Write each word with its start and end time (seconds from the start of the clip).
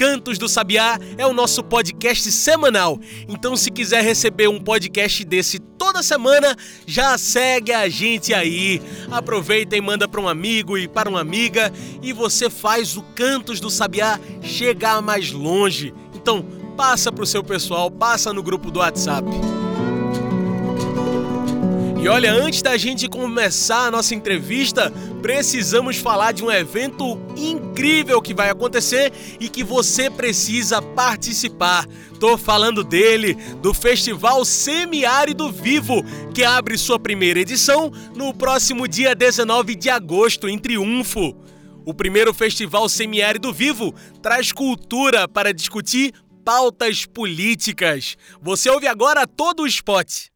Cantos 0.00 0.38
do 0.38 0.48
Sabiá 0.48 0.98
é 1.18 1.26
o 1.26 1.32
nosso 1.34 1.62
podcast 1.62 2.32
semanal. 2.32 2.98
Então, 3.28 3.54
se 3.54 3.70
quiser 3.70 4.02
receber 4.02 4.48
um 4.48 4.58
podcast 4.58 5.22
desse 5.26 5.58
toda 5.58 6.02
semana, 6.02 6.56
já 6.86 7.18
segue 7.18 7.70
a 7.70 7.86
gente 7.86 8.32
aí. 8.32 8.80
Aproveita 9.10 9.76
e 9.76 9.80
manda 9.82 10.08
para 10.08 10.18
um 10.18 10.26
amigo 10.26 10.78
e 10.78 10.88
para 10.88 11.06
uma 11.06 11.20
amiga 11.20 11.70
e 12.00 12.14
você 12.14 12.48
faz 12.48 12.96
o 12.96 13.02
Cantos 13.14 13.60
do 13.60 13.68
Sabiá 13.68 14.18
chegar 14.40 15.02
mais 15.02 15.32
longe. 15.32 15.92
Então, 16.14 16.46
passa 16.78 17.12
pro 17.12 17.26
seu 17.26 17.44
pessoal, 17.44 17.90
passa 17.90 18.32
no 18.32 18.42
grupo 18.42 18.70
do 18.70 18.78
WhatsApp. 18.78 19.28
E 22.02 22.08
olha, 22.08 22.32
antes 22.32 22.62
da 22.62 22.78
gente 22.78 23.06
começar 23.06 23.88
a 23.88 23.90
nossa 23.90 24.14
entrevista, 24.14 24.90
precisamos 25.20 25.98
falar 25.98 26.32
de 26.32 26.42
um 26.42 26.50
evento 26.50 27.20
incrível 27.36 28.22
que 28.22 28.32
vai 28.32 28.48
acontecer 28.48 29.12
e 29.38 29.50
que 29.50 29.62
você 29.62 30.08
precisa 30.08 30.80
participar. 30.80 31.86
Tô 32.18 32.38
falando 32.38 32.82
dele, 32.82 33.34
do 33.60 33.74
Festival 33.74 34.46
Semiárido 34.46 35.52
Vivo, 35.52 36.02
que 36.34 36.42
abre 36.42 36.78
sua 36.78 36.98
primeira 36.98 37.40
edição 37.40 37.92
no 38.16 38.32
próximo 38.32 38.88
dia 38.88 39.14
19 39.14 39.74
de 39.74 39.90
agosto 39.90 40.48
em 40.48 40.56
Triunfo. 40.56 41.36
O 41.84 41.92
primeiro 41.92 42.32
Festival 42.32 42.88
Semiárido 42.88 43.52
Vivo 43.52 43.94
traz 44.22 44.52
cultura 44.52 45.28
para 45.28 45.52
discutir 45.52 46.14
pautas 46.46 47.04
políticas. 47.04 48.16
Você 48.40 48.70
ouve 48.70 48.86
agora 48.86 49.26
todo 49.26 49.64
o 49.64 49.66
spot. 49.66 50.30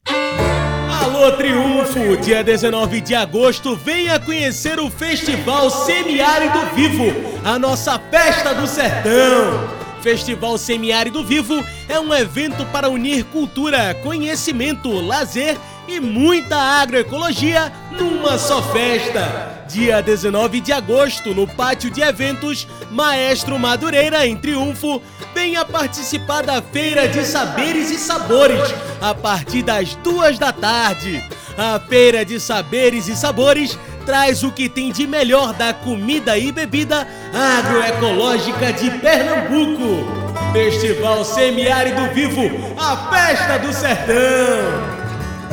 Alô 1.04 1.30
Triunfo, 1.32 2.16
dia 2.16 2.42
19 2.42 3.02
de 3.02 3.14
agosto, 3.14 3.76
venha 3.76 4.18
conhecer 4.18 4.80
o 4.80 4.88
Festival 4.88 5.68
Semiárido 5.68 6.58
Vivo, 6.74 7.12
a 7.44 7.58
nossa 7.58 7.98
festa 7.98 8.54
do 8.54 8.66
sertão. 8.66 9.68
Festival 10.00 10.56
Semiárido 10.56 11.22
Vivo 11.22 11.62
é 11.90 12.00
um 12.00 12.12
evento 12.14 12.64
para 12.72 12.88
unir 12.88 13.22
cultura, 13.24 13.92
conhecimento, 14.02 14.90
lazer 14.98 15.58
e 15.58 15.73
muita 16.00 16.56
agroecologia 16.56 17.72
numa 17.92 18.38
só 18.38 18.62
festa. 18.62 19.64
Dia 19.68 20.02
19 20.02 20.60
de 20.60 20.72
agosto, 20.72 21.34
no 21.34 21.46
pátio 21.46 21.90
de 21.90 22.00
eventos 22.00 22.66
Maestro 22.90 23.58
Madureira, 23.58 24.26
em 24.26 24.36
Triunfo, 24.36 25.02
venha 25.34 25.64
participar 25.64 26.42
da 26.42 26.62
Feira 26.62 27.08
de 27.08 27.24
Saberes 27.24 27.90
e 27.90 27.98
Sabores, 27.98 28.74
a 29.00 29.14
partir 29.14 29.62
das 29.62 29.94
duas 29.96 30.38
da 30.38 30.52
tarde. 30.52 31.22
A 31.56 31.80
Feira 31.80 32.24
de 32.24 32.38
Saberes 32.38 33.08
e 33.08 33.16
Sabores 33.16 33.78
traz 34.04 34.42
o 34.42 34.52
que 34.52 34.68
tem 34.68 34.92
de 34.92 35.06
melhor 35.06 35.52
da 35.54 35.72
comida 35.72 36.36
e 36.38 36.52
bebida 36.52 37.06
agroecológica 37.32 38.72
de 38.72 38.90
Pernambuco. 38.98 40.24
Festival 40.52 41.24
Semiárido 41.24 42.14
Vivo, 42.14 42.74
a 42.78 43.10
festa 43.10 43.58
do 43.58 43.72
sertão. 43.72 45.03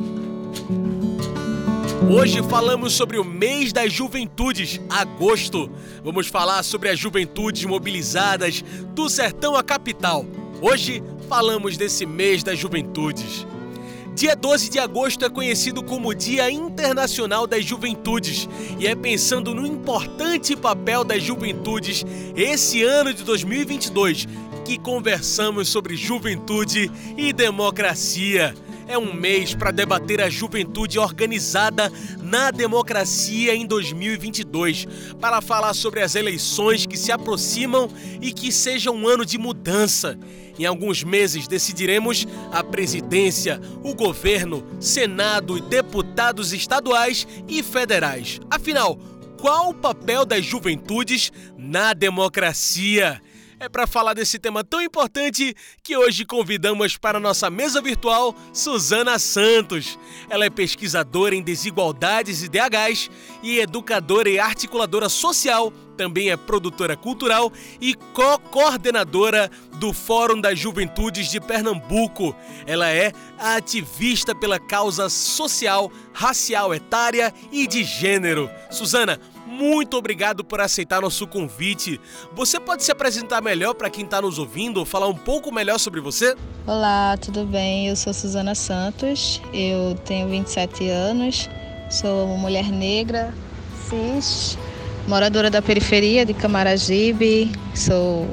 Hoje 2.10 2.42
falamos 2.44 2.94
sobre 2.94 3.18
o 3.18 3.26
mês 3.26 3.74
das 3.74 3.92
juventudes, 3.92 4.80
agosto. 4.90 5.70
Vamos 6.02 6.28
falar 6.28 6.64
sobre 6.64 6.88
as 6.88 6.98
juventudes 6.98 7.66
mobilizadas 7.66 8.64
do 8.96 9.10
sertão 9.10 9.58
à 9.58 9.64
capital. 9.64 10.26
Hoje 10.62 11.04
falamos 11.30 11.78
desse 11.78 12.08
mês 12.08 12.42
das 12.42 12.58
juventudes. 12.58 13.46
Dia 14.16 14.36
12 14.36 14.70
de 14.72 14.80
agosto 14.80 15.24
é 15.24 15.30
conhecido 15.30 15.84
como 15.84 16.14
Dia 16.14 16.50
Internacional 16.50 17.46
das 17.46 17.64
Juventudes 17.64 18.50
e 18.80 18.88
é 18.88 18.96
pensando 18.96 19.54
no 19.54 19.66
importante 19.66 20.56
papel 20.56 21.04
das 21.04 21.22
juventudes 21.22 22.04
esse 22.36 22.82
ano 22.82 23.14
de 23.14 23.24
2022 23.24 24.28
que 24.66 24.80
conversamos 24.80 25.70
sobre 25.70 25.96
juventude 25.96 26.92
e 27.16 27.32
democracia. 27.32 28.56
É 28.90 28.98
um 28.98 29.14
mês 29.14 29.54
para 29.54 29.70
debater 29.70 30.20
a 30.20 30.32
juventude 30.32 30.98
organizada 30.98 31.92
na 32.24 32.50
democracia 32.50 33.54
em 33.54 33.64
2022, 33.64 34.88
para 35.22 35.42
falar 35.42 35.76
sobre 35.76 36.02
as 36.02 36.16
eleições 36.16 36.88
que 36.88 36.98
se 36.98 37.12
aproximam 37.12 37.88
e 38.20 38.34
que 38.34 38.52
seja 38.52 38.90
um 38.90 39.08
ano 39.08 39.24
de 39.24 39.38
mudança. 39.38 40.18
Em 40.58 40.66
alguns 40.66 41.04
meses 41.04 41.48
decidiremos 41.48 42.28
a 42.52 42.64
presidência, 42.64 43.62
o 43.84 43.94
governo, 43.94 44.66
Senado 44.80 45.56
e 45.56 45.62
deputados 45.62 46.52
estaduais 46.52 47.28
e 47.48 47.62
federais. 47.62 48.40
Afinal, 48.50 48.98
qual 49.40 49.70
o 49.70 49.74
papel 49.76 50.26
das 50.26 50.44
juventudes 50.44 51.32
na 51.56 51.94
democracia? 51.94 53.22
É 53.60 53.68
para 53.68 53.86
falar 53.86 54.14
desse 54.14 54.40
tema 54.40 54.64
tão 54.64 54.82
importante 54.82 55.54
que 55.84 55.98
hoje 55.98 56.24
convidamos 56.24 56.96
para 56.96 57.20
nossa 57.20 57.50
mesa 57.50 57.82
virtual 57.82 58.34
Suzana 58.54 59.20
Santos. 59.20 60.00
Ela 60.30 60.46
é 60.46 60.50
pesquisadora 60.50 61.36
em 61.36 61.42
desigualdades 61.42 62.42
e 62.42 62.48
DHs 62.48 63.12
e 63.44 63.60
educadora 63.60 64.30
e 64.30 64.40
articuladora 64.40 65.10
social, 65.10 65.74
também 65.98 66.30
é 66.30 66.38
produtora 66.38 66.96
cultural 66.96 67.52
e 67.82 67.94
co-coordenadora 68.14 69.52
do 69.76 69.92
Fórum 69.92 70.40
das 70.40 70.58
Juventudes 70.58 71.30
de 71.30 71.42
Pernambuco. 71.42 72.34
Ela 72.66 72.90
é 72.90 73.12
ativista 73.38 74.34
pela 74.34 74.58
causa 74.58 75.10
social, 75.10 75.92
racial, 76.14 76.74
etária 76.74 77.34
e 77.52 77.68
de 77.68 77.84
gênero. 77.84 78.50
Suzana, 78.72 79.20
muito 79.50 79.98
obrigado 79.98 80.44
por 80.44 80.62
aceitar 80.62 81.02
nosso 81.02 81.26
convite. 81.26 82.00
Você 82.34 82.60
pode 82.60 82.84
se 82.84 82.92
apresentar 82.92 83.42
melhor 83.42 83.74
para 83.74 83.90
quem 83.90 84.06
está 84.06 84.22
nos 84.22 84.38
ouvindo, 84.38 84.86
falar 84.86 85.08
um 85.08 85.16
pouco 85.16 85.52
melhor 85.52 85.80
sobre 85.80 86.00
você? 86.00 86.36
Olá, 86.68 87.18
tudo 87.18 87.46
bem? 87.46 87.88
Eu 87.88 87.96
sou 87.96 88.14
Suzana 88.14 88.54
Santos, 88.54 89.42
eu 89.52 89.96
tenho 90.06 90.30
27 90.30 90.88
anos, 90.88 91.50
sou 91.90 92.28
uma 92.28 92.38
mulher 92.38 92.70
negra, 92.72 93.34
cis, 93.90 94.58
moradora 95.08 95.50
da 95.50 95.62
periferia 95.62 96.26
de 96.26 96.34
Camaragibe, 96.34 97.52
sou 97.74 98.28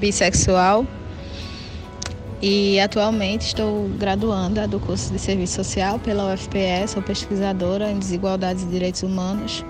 bissexual 0.00 0.84
e 2.42 2.80
atualmente 2.80 3.46
estou 3.46 3.88
graduanda 3.90 4.66
do 4.66 4.80
curso 4.80 5.12
de 5.12 5.18
Serviço 5.18 5.54
Social 5.54 5.98
pela 6.00 6.34
UFPS, 6.34 6.90
sou 6.90 7.02
pesquisadora 7.02 7.90
em 7.90 7.98
desigualdades 7.98 8.64
e 8.64 8.66
direitos 8.66 9.04
humanos 9.04 9.64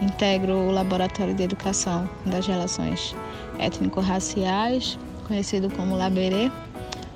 Integro 0.00 0.54
o 0.54 0.70
Laboratório 0.70 1.34
de 1.34 1.42
Educação 1.42 2.08
das 2.26 2.46
Relações 2.46 3.14
Étnico-Raciais, 3.58 4.98
conhecido 5.26 5.70
como 5.70 5.96
Laberê. 5.96 6.50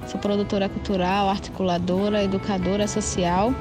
Sou 0.07 0.21
produtora 0.21 0.69
cultural, 0.69 1.29
articuladora, 1.29 2.23
educadora 2.23 2.87
social. 2.87 3.53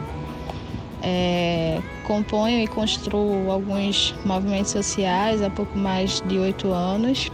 É, 1.03 1.81
componho 2.05 2.59
e 2.59 2.67
construo 2.67 3.51
alguns 3.51 4.15
movimentos 4.25 4.71
sociais 4.71 5.41
há 5.41 5.49
pouco 5.49 5.77
mais 5.77 6.21
de 6.21 6.39
oito 6.39 6.71
anos 6.71 7.29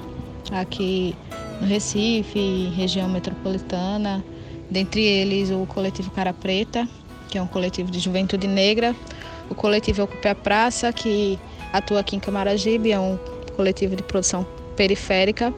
aqui 0.51 1.15
no 1.62 1.68
Recife, 1.68 2.71
região 2.75 3.07
metropolitana, 3.09 4.24
dentre 4.69 5.01
eles 5.01 5.50
o 5.50 5.65
coletivo 5.65 6.12
Cara 6.12 6.33
Preta, 6.33 6.88
que 7.29 7.38
é 7.38 7.41
um 7.41 7.47
coletivo 7.47 7.89
de 7.89 8.00
juventude 8.00 8.47
negra, 8.47 8.95
o 9.50 9.56
coletivo 9.56 10.03
Ocupe 10.03 10.27
a 10.27 10.36
Praça, 10.36 10.91
que 10.91 11.39
atua 11.74 12.00
aqui 12.00 12.16
em 12.16 12.20
Camaragibe, 12.20 12.92
é 12.92 13.00
um 13.00 13.18
coletivo 13.56 13.96
de 13.96 14.04
produção 14.04 14.46
periférica, 14.75 15.54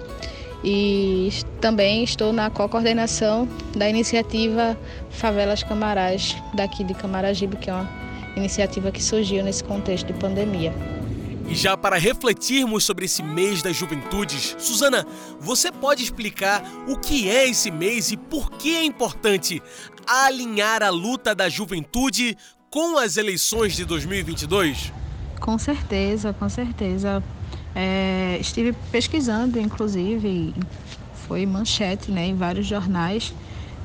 e 0.64 1.30
também 1.62 2.04
estou 2.04 2.34
na 2.34 2.50
co-coordenação 2.50 3.48
da 3.76 3.88
iniciativa 3.88 4.76
Favelas 5.12 5.62
Camarás, 5.62 6.36
daqui 6.56 6.84
de 6.84 6.96
Camaragibe, 6.96 7.58
que 7.58 7.70
é 7.70 7.74
uma 7.74 7.88
iniciativa 8.36 8.92
que 8.92 9.04
surgiu 9.04 9.44
nesse 9.44 9.64
contexto 9.64 10.08
de 10.08 10.14
pandemia. 10.14 10.74
E 11.48 11.54
já 11.54 11.78
para 11.78 11.98
refletirmos 11.98 12.84
sobre 12.84 13.06
esse 13.06 13.22
mês 13.22 13.62
das 13.62 13.76
juventudes, 13.76 14.56
Suzana, 14.58 15.06
você 15.40 15.72
pode 15.72 16.04
explicar 16.04 16.64
o 16.88 16.98
que 16.98 17.30
é 17.30 17.48
esse 17.48 17.70
mês 17.70 18.12
e 18.12 18.18
por 18.18 18.50
que 18.52 18.76
é 18.76 18.84
importante 18.84 19.62
alinhar 20.08 20.82
a 20.82 20.90
luta 20.90 21.36
da 21.36 21.48
juventude 21.48 22.36
com 22.72 22.98
as 22.98 23.18
eleições 23.18 23.76
de 23.76 23.86
2022? 23.86 24.92
Com 25.40 25.58
certeza, 25.58 26.34
com 26.34 26.50
certeza. 26.50 27.24
É, 27.74 28.38
estive 28.40 28.74
pesquisando, 28.74 29.60
inclusive, 29.60 30.54
foi 31.14 31.46
manchete 31.46 32.12
né, 32.12 32.28
em 32.28 32.36
vários 32.36 32.66
jornais, 32.66 33.34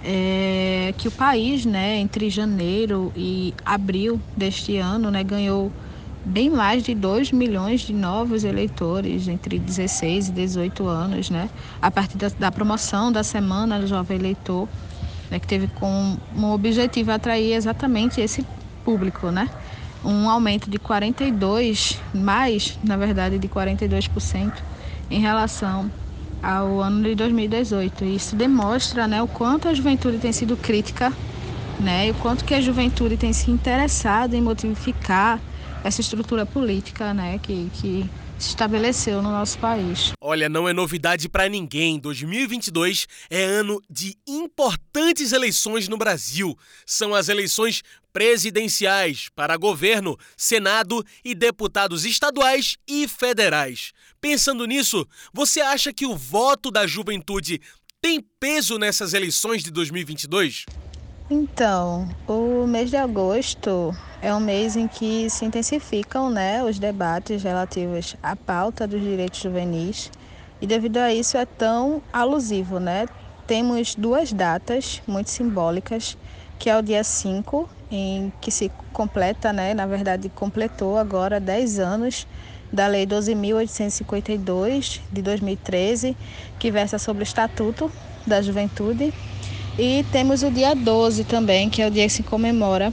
é, 0.03 0.95
que 0.97 1.09
o 1.09 1.11
país, 1.13 1.65
né, 1.65 1.99
entre 1.99 2.31
janeiro 2.31 3.13
e 3.15 3.55
abril 3.65 4.21
deste 4.37 4.77
ano, 4.77 5.11
né, 5.11 5.23
ganhou 5.25 5.73
bem 6.25 6.51
mais 6.51 6.83
de 6.83 6.95
2 6.95 7.33
milhões 7.33 7.81
de 7.83 7.93
novos 7.93 8.45
eleitores 8.45 9.27
entre 9.29 9.59
16 9.59 10.29
e 10.29 10.33
18 10.33 10.87
anos, 10.87 11.31
né, 11.31 11.51
a 11.83 11.91
partir 11.91 12.17
da, 12.17 12.31
da 12.39 12.53
promoção 12.53 13.11
da 13.11 13.23
Semana 13.23 13.79
do 13.81 13.87
Jovem 13.87 14.19
Eleitor, 14.19 14.69
né, 15.31 15.39
que 15.41 15.47
teve 15.47 15.69
como 15.69 16.19
objetivo 16.53 17.11
atrair 17.11 17.53
exatamente 17.55 18.21
esse 18.21 18.47
público, 18.85 19.31
né? 19.31 19.49
Um 20.05 20.29
aumento 20.29 20.71
de 20.71 20.79
42, 20.79 21.99
mais, 22.15 22.79
na 22.83 22.97
verdade, 22.97 23.39
de 23.39 23.49
42% 23.49 24.53
em 25.11 25.21
relação 25.21 25.91
ao 26.43 26.81
ano 26.81 27.03
de 27.03 27.15
2018. 27.15 28.05
Isso 28.05 28.35
demonstra 28.35 29.07
né, 29.07 29.23
o 29.23 29.29
quanto 29.29 29.69
a 29.69 29.75
juventude 29.75 30.19
tem 30.19 30.33
sido 30.33 30.57
crítica 30.57 31.13
né, 31.79 32.09
e 32.09 32.11
o 32.11 32.15
quanto 32.15 32.45
que 32.45 32.55
a 32.55 32.61
juventude 32.61 33.17
tem 33.17 33.33
se 33.33 33.51
interessado 33.51 34.35
em 34.35 34.41
modificar 34.41 35.41
essa 35.83 36.01
estrutura 36.01 36.45
política 36.45 37.15
né, 37.15 37.39
que, 37.39 37.71
que 37.73 38.11
se 38.41 38.49
estabeleceu 38.49 39.23
no 39.23 39.31
nosso 39.31 39.59
país. 39.59 40.13
Olha, 40.21 40.49
não 40.49 40.69
é 40.69 40.73
novidade 40.73 41.29
para 41.29 41.49
ninguém. 41.49 41.99
2022 41.99 43.07
é 43.29 43.45
ano 43.45 43.81
de 43.89 44.17
importantes 44.27 45.33
eleições 45.33 45.89
no 45.89 45.99
Brasil. 45.99 46.57
São 46.87 47.15
as 47.15 47.29
eleições 47.29 47.83
presidenciais 48.13 49.29
para 49.35 49.57
governo, 49.57 50.17
Senado 50.37 51.05
e 51.25 51.35
deputados 51.35 52.05
estaduais 52.05 52.77
e 52.89 53.07
federais. 53.07 53.93
Pensando 54.21 54.65
nisso, 54.67 55.07
você 55.33 55.61
acha 55.61 55.93
que 55.93 56.07
o 56.07 56.17
voto 56.17 56.71
da 56.71 56.87
juventude 56.87 57.61
tem 58.01 58.21
peso 58.41 58.79
nessas 58.79 59.13
eleições 59.13 59.63
de 59.63 59.71
2022? 59.71 60.65
Então, 61.33 62.09
o 62.27 62.67
mês 62.67 62.91
de 62.91 62.97
agosto 62.97 63.97
é 64.21 64.35
um 64.35 64.41
mês 64.41 64.75
em 64.75 64.89
que 64.89 65.31
se 65.31 65.45
intensificam 65.45 66.29
né, 66.29 66.61
os 66.65 66.77
debates 66.81 67.45
relativos 67.45 68.17
à 68.21 68.35
pauta 68.35 68.85
dos 68.85 69.01
direitos 69.01 69.41
juvenis 69.41 70.11
e 70.61 70.67
devido 70.67 70.97
a 70.97 71.15
isso 71.15 71.39
é 71.39 71.47
tão 71.47 72.03
alusivo, 72.13 72.81
né? 72.81 73.07
Temos 73.47 73.95
duas 73.95 74.33
datas 74.33 75.01
muito 75.07 75.31
simbólicas, 75.31 76.17
que 76.59 76.69
é 76.69 76.77
o 76.77 76.83
dia 76.83 77.05
5, 77.05 77.71
em 77.89 78.33
que 78.41 78.51
se 78.51 78.69
completa, 78.93 79.53
né, 79.53 79.73
na 79.73 79.87
verdade 79.87 80.29
completou 80.31 80.99
agora 80.99 81.39
10 81.39 81.79
anos 81.79 82.27
da 82.73 82.89
Lei 82.89 83.07
12.852 83.07 85.01
de 85.13 85.23
2013, 85.23 86.17
que 86.59 86.73
versa 86.73 86.99
sobre 86.99 87.23
o 87.23 87.25
Estatuto 87.25 87.89
da 88.27 88.43
Juventude 88.43 89.15
e 89.81 90.05
temos 90.13 90.43
o 90.43 90.51
dia 90.51 90.75
12 90.75 91.25
também, 91.25 91.71
que 91.71 91.81
é 91.81 91.87
o 91.87 91.91
dia 91.91 92.05
que 92.05 92.13
se 92.13 92.23
comemora 92.23 92.93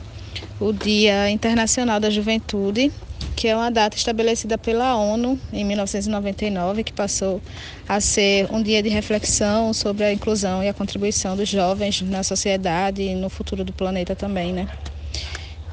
o 0.58 0.72
Dia 0.72 1.30
Internacional 1.30 2.00
da 2.00 2.10
Juventude, 2.10 2.94
que 3.36 3.50
é 3.50 3.56
uma 3.56 3.70
data 3.70 3.98
estabelecida 3.98 4.58
pela 4.58 4.96
ONU 4.96 5.38
em 5.52 5.66
1999, 5.66 6.86
que 6.86 6.94
passou 6.94 7.42
a 7.90 8.00
ser 8.00 8.48
um 8.50 8.64
dia 8.64 8.82
de 8.82 8.88
reflexão 8.88 9.74
sobre 9.74 10.06
a 10.06 10.14
inclusão 10.14 10.64
e 10.64 10.70
a 10.70 10.74
contribuição 10.74 11.36
dos 11.36 11.50
jovens 11.50 12.02
na 12.04 12.24
sociedade 12.24 13.02
e 13.02 13.16
no 13.16 13.30
futuro 13.30 13.66
do 13.66 13.74
planeta 13.74 14.16
também, 14.16 14.54
né? 14.54 14.70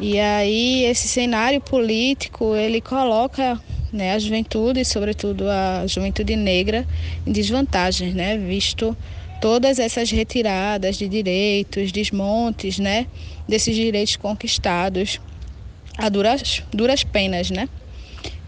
E 0.01 0.19
aí 0.19 0.85
esse 0.85 1.07
cenário 1.07 1.61
político, 1.61 2.57
ele 2.57 2.81
coloca 2.81 3.59
né, 3.93 4.15
a 4.15 4.19
juventude, 4.19 4.85
sobretudo 4.85 5.49
a 5.49 5.87
juventude 5.87 6.35
negra, 6.35 6.85
em 7.25 7.31
desvantagem, 7.31 8.13
né, 8.13 8.37
visto 8.37 8.97
todas 9.41 9.79
essas 9.79 10.11
retiradas 10.11 10.97
de 10.97 11.09
direitos, 11.09 11.93
desmontes, 11.93 12.79
né, 12.79 13.07
desses 13.49 13.75
direitos 13.75 14.17
conquistados 14.17 15.21
a 15.99 16.09
duras, 16.09 16.63
duras 16.73 17.05
penas, 17.05 17.51
né? 17.51 17.69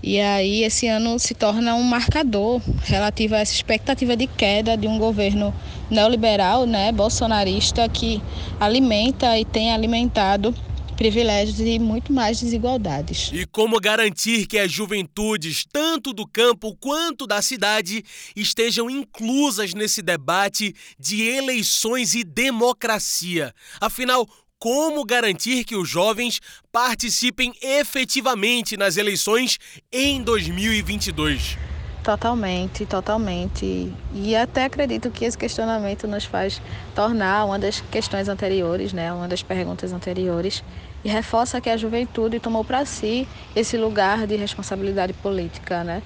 E 0.03 0.21
aí 0.21 0.63
esse 0.63 0.87
ano 0.87 1.19
se 1.19 1.35
torna 1.35 1.75
um 1.75 1.83
marcador 1.83 2.61
relativo 2.85 3.35
a 3.35 3.39
essa 3.39 3.53
expectativa 3.53 4.17
de 4.17 4.27
queda 4.27 4.77
de 4.77 4.87
um 4.87 4.99
governo 4.99 5.53
neoliberal, 5.91 6.67
né, 6.67 6.93
bolsonarista 6.93 7.89
que 7.89 8.23
alimenta 8.61 9.39
e 9.39 9.45
tem 9.45 9.73
alimentado 9.73 10.55
privilégios 10.97 11.61
e 11.61 11.79
muito 11.79 12.13
mais 12.13 12.41
desigualdades. 12.41 13.31
E 13.33 13.47
como 13.47 13.79
garantir 13.79 14.47
que 14.47 14.59
as 14.59 14.73
juventudes, 14.73 15.65
tanto 15.71 16.13
do 16.13 16.27
campo 16.27 16.75
quanto 16.77 17.27
da 17.27 17.41
cidade, 17.43 18.03
estejam 18.35 18.91
inclusas 18.91 19.75
nesse 19.75 20.03
debate 20.03 20.75
de 20.99 21.23
eleições 21.23 22.15
e 22.15 22.25
democracia? 22.25 23.55
Afinal, 23.81 24.27
como 24.59 25.05
garantir 25.05 25.65
que 25.65 25.77
os 25.77 25.89
jovens 25.89 26.41
participem 26.73 27.53
efetivamente 27.61 28.77
nas 28.77 28.97
eleições 28.97 29.59
em 29.93 30.23
2022? 30.23 31.76
Totalmente, 32.07 32.87
totalmente. 32.87 33.99
E 34.13 34.37
até 34.37 34.65
acredito 34.67 35.11
que 35.11 35.25
esse 35.25 35.37
questionamento 35.37 36.07
nos 36.07 36.25
faz 36.25 36.63
tornar 36.95 37.45
uma 37.45 37.59
das 37.59 37.81
questões 37.81 38.29
anteriores, 38.29 38.93
né, 38.93 39.13
uma 39.13 39.27
das 39.27 39.43
perguntas 39.43 39.93
anteriores, 39.93 40.63
e 41.03 41.09
reforça 41.09 41.61
que 41.61 41.69
a 41.69 41.77
juventude 41.77 42.39
tomou 42.39 42.65
para 42.65 42.85
si 42.85 43.29
esse 43.57 43.77
lugar 43.77 44.25
de 44.25 44.37
responsabilidade 44.37 45.15
política, 45.15 45.83
né? 45.83 46.05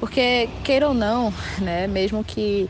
Porque 0.00 0.48
queira 0.64 0.88
ou 0.88 0.94
não, 0.94 1.32
né, 1.60 1.86
mesmo 1.86 2.24
que 2.24 2.68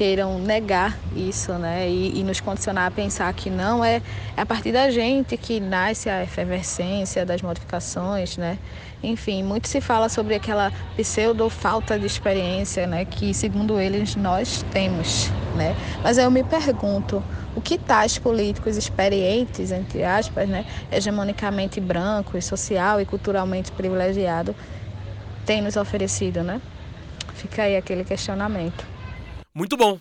queiram 0.00 0.38
negar 0.38 0.98
isso, 1.14 1.52
né, 1.58 1.86
e, 1.86 2.18
e, 2.18 2.24
nos 2.24 2.40
condicionar 2.40 2.86
a 2.86 2.90
pensar 2.90 3.30
que 3.34 3.50
não 3.50 3.84
é, 3.84 4.00
é 4.34 4.40
a 4.40 4.46
partir 4.46 4.72
da 4.72 4.88
gente 4.88 5.36
que 5.36 5.60
nasce 5.60 6.08
a 6.08 6.22
efervescência 6.22 7.26
das 7.26 7.42
modificações, 7.42 8.38
né. 8.38 8.58
Enfim, 9.02 9.42
muito 9.42 9.68
se 9.68 9.78
fala 9.78 10.08
sobre 10.08 10.34
aquela 10.34 10.72
pseudo 10.96 11.50
falta 11.50 11.98
de 11.98 12.06
experiência, 12.06 12.86
né, 12.86 13.04
que 13.04 13.34
segundo 13.34 13.78
eles 13.78 14.16
nós 14.16 14.64
temos, 14.72 15.28
né. 15.54 15.76
Mas 16.02 16.16
eu 16.16 16.30
me 16.30 16.42
pergunto, 16.42 17.22
o 17.54 17.60
que 17.60 17.76
tais 17.76 18.18
políticos 18.18 18.78
experientes, 18.78 19.70
entre 19.70 20.02
aspas, 20.02 20.48
né, 20.48 20.64
hegemonicamente 20.90 21.78
brancos, 21.78 22.46
social 22.46 23.02
e 23.02 23.04
culturalmente 23.04 23.70
privilegiado, 23.70 24.56
têm 25.44 25.60
nos 25.60 25.76
oferecido, 25.76 26.42
né? 26.42 26.58
Fica 27.34 27.64
aí 27.64 27.76
aquele 27.76 28.02
questionamento. 28.02 28.99
Muito 29.60 29.76
bom. 29.76 30.00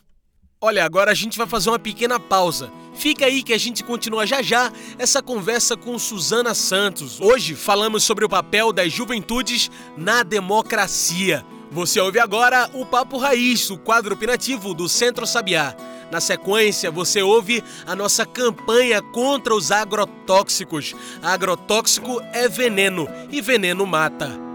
Olha, 0.62 0.86
agora 0.86 1.12
a 1.12 1.14
gente 1.14 1.38
vai 1.38 1.46
fazer 1.46 1.70
uma 1.70 1.78
pequena 1.78 2.18
pausa. 2.18 2.72
Fica 2.94 3.26
aí 3.26 3.44
que 3.44 3.52
a 3.52 3.58
gente 3.58 3.84
continua 3.84 4.26
já 4.26 4.42
já 4.42 4.72
essa 4.98 5.22
conversa 5.22 5.76
com 5.76 6.00
Suzana 6.00 6.54
Santos. 6.54 7.20
Hoje 7.20 7.56
falamos 7.56 8.06
sobre 8.06 8.24
o 8.24 8.30
papel 8.30 8.72
das 8.72 8.94
juventudes 8.94 9.70
na 9.98 10.24
democracia. 10.24 11.46
Você 11.72 12.00
ouve 12.00 12.20
agora 12.20 12.70
o 12.74 12.86
Papo 12.86 13.18
Raiz, 13.18 13.70
o 13.70 13.78
quadro 13.78 14.16
opinativo 14.16 14.74
do 14.74 14.88
Centro 14.88 15.28
Sabiá. 15.28 15.76
Na 16.10 16.22
sequência, 16.22 16.90
você 16.90 17.22
ouve 17.22 17.62
a 17.86 17.94
nossa 17.98 18.26
campanha 18.26 19.02
contra 19.02 19.54
os 19.54 19.74
agrotóxicos. 19.74 20.96
Agrotóxico 21.22 22.22
é 22.32 22.48
veneno 22.48 23.10
e 23.30 23.42
veneno 23.42 23.86
mata. 23.86 24.49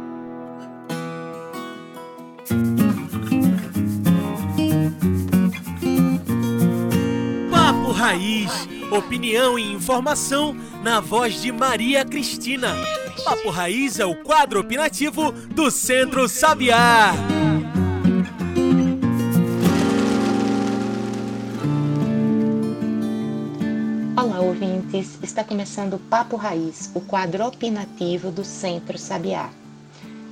Raiz, 8.04 8.68
opinião 8.90 9.58
e 9.58 9.72
informação 9.72 10.54
na 10.82 11.00
voz 11.00 11.40
de 11.40 11.50
Maria 11.50 12.04
Cristina. 12.04 12.76
Papo 13.24 13.48
Raiz 13.48 13.98
é 13.98 14.04
o 14.04 14.22
quadro 14.22 14.60
opinativo 14.60 15.32
do 15.32 15.70
Centro 15.70 16.28
Sabiá. 16.28 17.14
Olá, 24.14 24.40
ouvintes. 24.40 25.18
Está 25.22 25.42
começando 25.42 25.94
o 25.94 25.98
Papo 25.98 26.36
Raiz, 26.36 26.90
o 26.94 27.00
quadro 27.00 27.46
opinativo 27.46 28.30
do 28.30 28.44
Centro 28.44 28.98
Sabiá. 28.98 29.48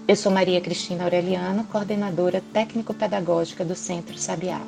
Eu 0.06 0.14
sou 0.14 0.30
Maria 0.30 0.60
Cristina 0.60 1.04
Aureliano, 1.04 1.64
coordenadora 1.64 2.42
técnico-pedagógica 2.52 3.64
do 3.64 3.74
Centro 3.74 4.18
Sabiá. 4.18 4.60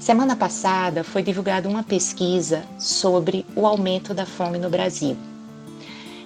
Semana 0.00 0.34
passada 0.34 1.04
foi 1.04 1.22
divulgada 1.22 1.68
uma 1.68 1.82
pesquisa 1.82 2.64
sobre 2.78 3.44
o 3.54 3.66
aumento 3.66 4.14
da 4.14 4.24
fome 4.24 4.56
no 4.56 4.70
Brasil. 4.70 5.14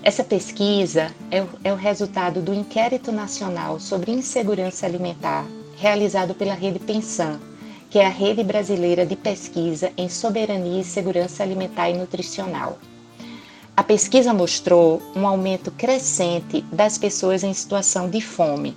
Essa 0.00 0.22
pesquisa 0.22 1.12
é 1.28 1.42
o, 1.42 1.48
é 1.64 1.72
o 1.72 1.76
resultado 1.76 2.40
do 2.40 2.54
Inquérito 2.54 3.10
Nacional 3.10 3.80
sobre 3.80 4.12
Insegurança 4.12 4.86
Alimentar, 4.86 5.44
realizado 5.76 6.36
pela 6.36 6.54
Rede 6.54 6.78
Pensan, 6.78 7.40
que 7.90 7.98
é 7.98 8.06
a 8.06 8.10
Rede 8.10 8.44
Brasileira 8.44 9.04
de 9.04 9.16
Pesquisa 9.16 9.90
em 9.96 10.08
Soberania 10.08 10.80
e 10.80 10.84
Segurança 10.84 11.42
Alimentar 11.42 11.90
e 11.90 11.98
Nutricional. 11.98 12.78
A 13.76 13.82
pesquisa 13.82 14.32
mostrou 14.32 15.02
um 15.16 15.26
aumento 15.26 15.72
crescente 15.72 16.60
das 16.72 16.96
pessoas 16.96 17.42
em 17.42 17.52
situação 17.52 18.08
de 18.08 18.20
fome. 18.20 18.76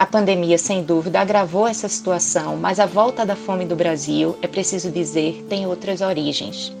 A 0.00 0.06
pandemia, 0.06 0.56
sem 0.56 0.82
dúvida, 0.82 1.20
agravou 1.20 1.68
essa 1.68 1.86
situação, 1.86 2.56
mas 2.56 2.80
a 2.80 2.86
volta 2.86 3.26
da 3.26 3.36
fome 3.36 3.66
do 3.66 3.76
Brasil, 3.76 4.34
é 4.40 4.46
preciso 4.46 4.90
dizer, 4.90 5.44
tem 5.46 5.66
outras 5.66 6.00
origens. 6.00 6.74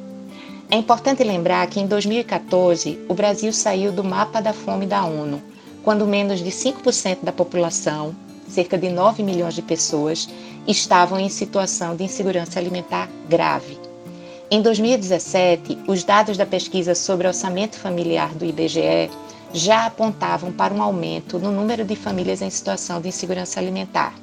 É 0.70 0.76
importante 0.76 1.22
lembrar 1.22 1.66
que 1.66 1.78
em 1.78 1.86
2014 1.86 2.98
o 3.10 3.12
Brasil 3.12 3.52
saiu 3.52 3.92
do 3.92 4.02
mapa 4.02 4.40
da 4.40 4.54
fome 4.54 4.86
da 4.86 5.04
ONU, 5.04 5.42
quando 5.82 6.06
menos 6.06 6.42
de 6.42 6.50
5% 6.50 7.18
da 7.22 7.30
população, 7.30 8.16
cerca 8.48 8.78
de 8.78 8.88
9 8.88 9.22
milhões 9.22 9.52
de 9.52 9.60
pessoas, 9.60 10.26
estavam 10.66 11.20
em 11.20 11.28
situação 11.28 11.94
de 11.94 12.04
insegurança 12.04 12.58
alimentar 12.58 13.06
grave. 13.28 13.78
Em 14.50 14.62
2017, 14.62 15.76
os 15.86 16.02
dados 16.04 16.38
da 16.38 16.46
pesquisa 16.46 16.94
sobre 16.94 17.26
orçamento 17.26 17.78
familiar 17.78 18.34
do 18.34 18.46
IBGE 18.46 19.10
já 19.52 19.86
apontavam 19.86 20.52
para 20.52 20.72
um 20.72 20.82
aumento 20.82 21.38
no 21.38 21.50
número 21.50 21.84
de 21.84 21.96
famílias 21.96 22.42
em 22.42 22.50
situação 22.50 23.00
de 23.00 23.08
insegurança 23.08 23.58
alimentar. 23.58 24.14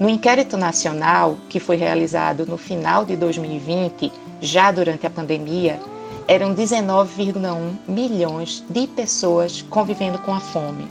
No 0.00 0.08
inquérito 0.08 0.56
nacional, 0.56 1.36
que 1.48 1.58
foi 1.58 1.76
realizado 1.76 2.46
no 2.46 2.56
final 2.56 3.04
de 3.04 3.16
2020, 3.16 4.12
já 4.40 4.70
durante 4.70 5.06
a 5.06 5.10
pandemia, 5.10 5.80
eram 6.28 6.54
19,1 6.54 7.72
milhões 7.88 8.62
de 8.68 8.86
pessoas 8.86 9.62
convivendo 9.62 10.18
com 10.18 10.32
a 10.32 10.40
fome. 10.40 10.86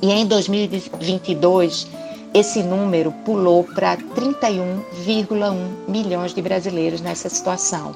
E 0.00 0.10
em 0.10 0.26
2022, 0.26 1.86
esse 2.32 2.62
número 2.62 3.12
pulou 3.24 3.62
para 3.62 3.96
31,1 3.96 5.54
milhões 5.86 6.34
de 6.34 6.40
brasileiros 6.40 7.00
nessa 7.00 7.28
situação. 7.28 7.94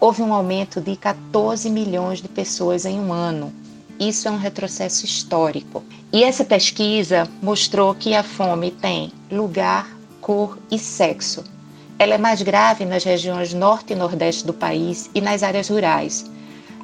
Houve 0.00 0.22
um 0.22 0.34
aumento 0.34 0.80
de 0.80 0.96
14 0.96 1.70
milhões 1.70 2.20
de 2.20 2.28
pessoas 2.28 2.84
em 2.84 3.00
um 3.00 3.12
ano. 3.12 3.52
Isso 4.08 4.26
é 4.26 4.30
um 4.30 4.36
retrocesso 4.36 5.06
histórico. 5.06 5.84
E 6.12 6.24
essa 6.24 6.44
pesquisa 6.44 7.28
mostrou 7.40 7.94
que 7.94 8.14
a 8.14 8.22
fome 8.22 8.70
tem 8.70 9.12
lugar, 9.30 9.88
cor 10.20 10.58
e 10.70 10.78
sexo. 10.78 11.44
Ela 11.98 12.14
é 12.14 12.18
mais 12.18 12.42
grave 12.42 12.84
nas 12.84 13.04
regiões 13.04 13.54
norte 13.54 13.92
e 13.92 13.96
nordeste 13.96 14.44
do 14.44 14.52
país 14.52 15.08
e 15.14 15.20
nas 15.20 15.42
áreas 15.42 15.68
rurais, 15.68 16.24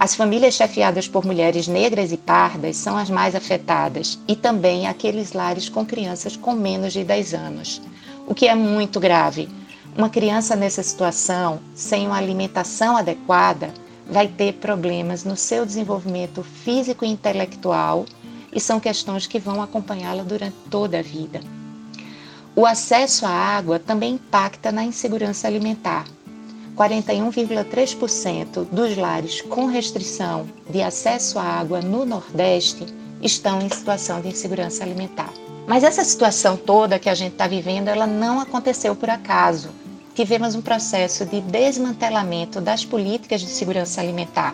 as 0.00 0.14
famílias 0.14 0.54
chefiadas 0.54 1.08
por 1.08 1.26
mulheres 1.26 1.66
negras 1.66 2.12
e 2.12 2.16
pardas 2.16 2.76
são 2.76 2.96
as 2.96 3.10
mais 3.10 3.34
afetadas 3.34 4.16
e 4.28 4.37
também 4.37 4.87
aqueles 4.87 5.32
lares 5.32 5.68
com 5.68 5.84
crianças 5.84 6.37
com 6.37 6.52
menos 6.52 6.92
de 6.92 7.02
10 7.02 7.34
anos, 7.34 7.82
o 8.25 8.32
que 8.32 8.46
é 8.46 8.54
muito 8.54 9.00
grave. 9.00 9.48
Uma 9.96 10.08
criança 10.08 10.54
nessa 10.54 10.84
situação, 10.84 11.58
sem 11.75 12.06
uma 12.06 12.16
alimentação 12.16 12.96
adequada, 12.96 13.75
vai 14.08 14.28
ter 14.28 14.54
problemas 14.54 15.24
no 15.24 15.36
seu 15.36 15.66
desenvolvimento 15.66 16.42
físico 16.42 17.04
e 17.04 17.08
intelectual 17.08 18.06
e 18.52 18.60
são 18.60 18.80
questões 18.80 19.26
que 19.26 19.38
vão 19.38 19.62
acompanhá-la 19.62 20.22
durante 20.22 20.56
toda 20.70 20.98
a 20.98 21.02
vida. 21.02 21.40
O 22.56 22.66
acesso 22.66 23.26
à 23.26 23.30
água 23.30 23.78
também 23.78 24.14
impacta 24.14 24.72
na 24.72 24.84
insegurança 24.84 25.46
alimentar 25.46 26.06
41,3% 26.78 28.64
dos 28.70 28.96
lares 28.96 29.40
com 29.40 29.66
restrição 29.66 30.46
de 30.70 30.80
acesso 30.80 31.36
à 31.36 31.42
água 31.42 31.80
no 31.80 32.06
Nordeste 32.06 32.86
estão 33.20 33.60
em 33.60 33.68
situação 33.68 34.20
de 34.20 34.28
insegurança 34.28 34.84
alimentar. 34.84 35.32
Mas 35.66 35.82
essa 35.82 36.04
situação 36.04 36.56
toda 36.56 36.98
que 36.98 37.10
a 37.10 37.14
gente 37.14 37.32
está 37.32 37.48
vivendo, 37.48 37.88
ela 37.88 38.06
não 38.06 38.38
aconteceu 38.38 38.94
por 38.94 39.10
acaso. 39.10 39.70
Tivemos 40.18 40.56
um 40.56 40.60
processo 40.60 41.25
de 41.25 41.40
desmantelamento 41.40 42.60
das 42.60 42.84
políticas 42.84 43.40
de 43.40 43.46
segurança 43.46 44.00
alimentar. 44.00 44.52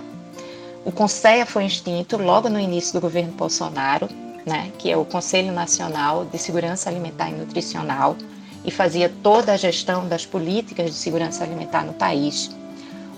O 0.84 0.92
CONSEA 0.92 1.46
foi 1.46 1.64
extinto 1.64 2.18
logo 2.18 2.50
no 2.50 2.60
início 2.60 2.92
do 2.92 3.00
governo 3.00 3.32
Bolsonaro, 3.32 4.06
né, 4.44 4.70
que 4.76 4.90
é 4.90 4.96
o 4.98 5.06
Conselho 5.06 5.52
Nacional 5.52 6.26
de 6.26 6.36
Segurança 6.36 6.90
Alimentar 6.90 7.30
e 7.30 7.36
Nutricional, 7.36 8.14
e 8.62 8.70
fazia 8.70 9.10
toda 9.22 9.54
a 9.54 9.56
gestão 9.56 10.06
das 10.06 10.26
políticas 10.26 10.90
de 10.90 10.96
segurança 10.96 11.42
alimentar 11.42 11.82
no 11.82 11.94
país. 11.94 12.50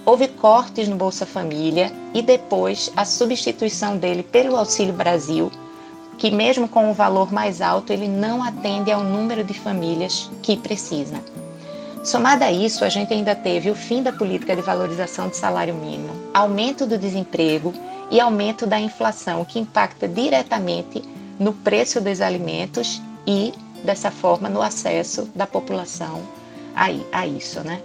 Houve 0.05 0.29
cortes 0.29 0.87
no 0.87 0.95
Bolsa 0.95 1.26
Família 1.26 1.93
e 2.15 2.23
depois 2.23 2.93
a 2.97 3.05
substituição 3.05 3.99
dele 3.99 4.23
pelo 4.23 4.55
Auxílio 4.55 4.95
Brasil, 4.95 5.50
que 6.17 6.31
mesmo 6.31 6.69
com 6.69 6.87
o 6.87 6.91
um 6.91 6.95
valor 6.95 7.33
mais 7.33 7.61
alto, 7.61 7.93
ele 7.93 8.07
não 8.07 8.41
atende 8.41 8.93
ao 8.93 9.03
número 9.03 9.43
de 9.43 9.53
famílias 9.53 10.31
que 10.45 10.57
precisa. 10.57 11.21
Somado 12.07 12.45
a 12.45 12.53
isso, 12.53 12.85
a 12.85 12.89
gente 12.89 13.13
ainda 13.13 13.35
teve 13.35 13.69
o 13.69 13.75
fim 13.75 14.01
da 14.01 14.13
política 14.13 14.55
de 14.55 14.63
valorização 14.63 15.29
do 15.29 15.35
salário 15.35 15.75
mínimo, 15.75 16.15
aumento 16.33 16.87
do 16.87 16.97
desemprego 16.97 17.75
e 18.13 18.21
aumento 18.21 18.65
da 18.65 18.79
inflação, 18.79 19.45
que 19.45 19.59
impacta 19.59 20.07
diretamente 20.07 21.03
no 21.37 21.53
preço 21.53 22.01
dos 22.01 22.21
alimentos 22.21 23.03
e 23.27 23.53
dessa 23.83 24.13
forma 24.13 24.49
no 24.49 24.63
acesso 24.63 25.29
da 25.35 25.49
população 25.49 26.23
a, 26.77 26.87
a 27.11 27.27
isso, 27.27 27.59
né? 27.63 27.83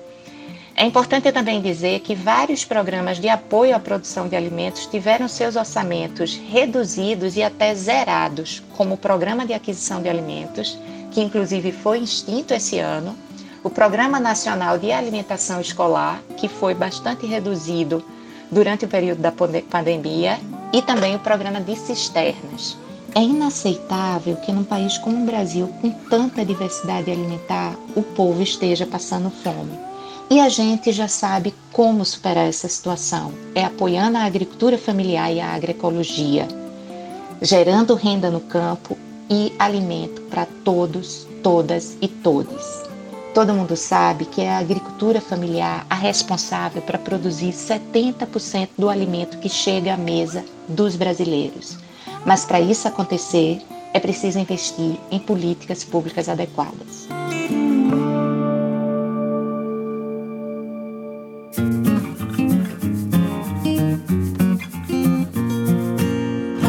É 0.76 0.86
importante 0.86 1.32
também 1.32 1.60
dizer 1.60 2.02
que 2.02 2.14
vários 2.14 2.64
programas 2.64 3.18
de 3.20 3.28
apoio 3.28 3.76
à 3.76 3.80
produção 3.80 4.28
de 4.28 4.36
alimentos 4.36 4.86
tiveram 4.86 5.28
seus 5.28 5.56
orçamentos 5.56 6.40
reduzidos 6.48 7.36
e 7.38 7.42
até 7.42 7.74
zerados, 7.74 8.62
como 8.78 8.94
o 8.94 9.00
Programa 9.00 9.48
de 9.48 9.54
Aquisição 9.54 10.00
de 10.00 10.10
Alimentos, 10.10 10.78
que 11.10 11.22
inclusive 11.22 11.72
foi 11.72 12.00
extinto 12.02 12.54
esse 12.54 12.78
ano, 12.78 13.18
o 13.64 13.70
Programa 13.70 14.20
Nacional 14.20 14.78
de 14.78 14.92
Alimentação 14.92 15.62
Escolar, 15.62 16.22
que 16.38 16.48
foi 16.48 16.74
bastante 16.74 17.26
reduzido 17.28 18.04
durante 18.50 18.86
o 18.86 18.88
período 18.88 19.22
da 19.22 19.32
pandemia, 19.32 20.40
e 20.74 20.82
também 20.82 21.16
o 21.16 21.20
Programa 21.20 21.62
de 21.62 21.76
Cisternas. 21.76 22.78
É 23.14 23.22
inaceitável 23.22 24.38
que 24.38 24.52
num 24.52 24.64
país 24.64 24.98
como 24.98 25.22
o 25.22 25.26
Brasil, 25.26 25.68
com 25.82 25.92
tanta 25.92 26.46
diversidade 26.46 27.12
alimentar, 27.12 27.76
o 27.96 28.02
povo 28.02 28.42
esteja 28.42 28.86
passando 28.86 29.30
fome. 29.30 29.78
E 30.30 30.40
a 30.40 30.48
gente 30.48 30.94
já 30.94 31.10
sabe 31.10 31.54
como 31.74 32.06
superar 32.06 32.48
essa 32.48 32.70
situação. 32.70 33.34
É 33.54 33.66
apoiando 33.66 34.18
a 34.18 34.24
agricultura 34.24 34.78
familiar 34.78 35.32
e 35.32 35.42
a 35.42 35.50
agroecologia, 35.50 36.48
gerando 37.42 37.96
renda 37.96 38.32
no 38.32 38.40
campo 38.40 38.98
e 39.30 39.54
alimento 39.60 40.22
para 40.24 40.46
todos, 40.64 41.28
todas 41.44 41.98
e 42.02 42.08
todes. 42.08 42.91
Todo 43.34 43.54
mundo 43.54 43.78
sabe 43.78 44.26
que 44.26 44.42
é 44.42 44.50
a 44.50 44.58
agricultura 44.58 45.22
familiar 45.22 45.86
a 45.90 45.96
responsável 45.96 46.82
para 46.82 47.00
produzir 47.00 47.54
70% 47.54 48.70
do 48.78 48.90
alimento 48.90 49.38
que 49.38 49.48
chega 49.48 49.94
à 49.94 49.98
mesa 49.98 50.44
dos 50.68 50.98
brasileiros. 50.98 51.78
Mas 52.26 52.44
para 52.44 52.60
isso 52.60 52.90
acontecer, 52.90 53.62
é 53.94 54.00
preciso 54.02 54.38
investir 54.38 54.98
em 55.10 55.18
políticas 55.18 55.82
públicas 55.82 56.28
adequadas. 56.28 57.08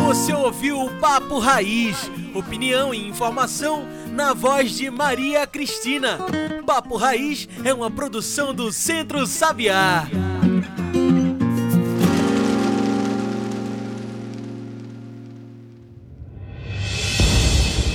Você 0.05 0.33
ouviu 0.33 0.81
o 0.81 0.91
Papo 1.01 1.41
Raiz, 1.41 2.09
opinião 2.35 2.95
e 2.95 3.09
informação 3.09 3.85
na 4.13 4.35
voz 4.35 4.73
de 4.73 4.91
Maria 4.91 5.47
Cristina. 5.47 6.19
Papo 6.67 6.97
Raiz 6.97 7.49
é 7.65 7.73
uma 7.73 7.91
produção 7.91 8.55
do 8.55 8.71
Centro 8.71 9.27
Sabiá. 9.27 10.07